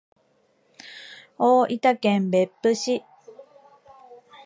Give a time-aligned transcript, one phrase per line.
[1.37, 3.03] 大分県別府市